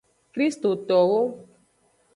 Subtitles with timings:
[0.33, 1.21] Kristitowo.